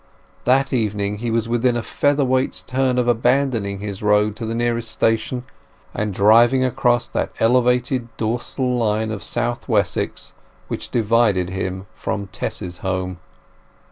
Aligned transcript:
That 0.45 0.73
evening 0.73 1.19
he 1.19 1.29
was 1.29 1.47
within 1.47 1.77
a 1.77 1.83
feather 1.83 2.25
weight's 2.25 2.63
turn 2.63 2.97
of 2.97 3.07
abandoning 3.07 3.81
his 3.81 4.01
road 4.01 4.35
to 4.37 4.47
the 4.47 4.55
nearest 4.55 4.89
station, 4.89 5.43
and 5.93 6.11
driving 6.11 6.63
across 6.65 7.07
that 7.09 7.31
elevated 7.39 8.07
dorsal 8.17 8.77
line 8.79 9.11
of 9.11 9.21
South 9.21 9.67
Wessex 9.69 10.33
which 10.69 10.89
divided 10.89 11.51
him 11.51 11.85
from 11.93 12.21
his 12.21 12.29
Tess's 12.31 12.79
home. 12.79 13.19